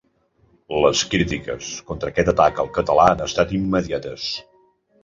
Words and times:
Les 0.83 1.03
crítiques 1.11 1.69
contra 1.91 2.11
aquest 2.15 2.35
atac 2.35 2.65
al 2.65 2.73
català 2.79 3.07
han 3.13 3.23
estat 3.29 3.57
immediates. 3.61 4.29